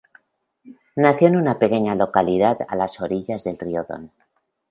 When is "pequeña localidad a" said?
1.59-2.75